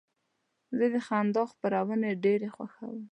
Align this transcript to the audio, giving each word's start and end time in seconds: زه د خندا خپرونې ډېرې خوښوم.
زه 0.77 0.85
د 0.93 0.95
خندا 1.07 1.43
خپرونې 1.51 2.11
ډېرې 2.23 2.49
خوښوم. 2.55 2.99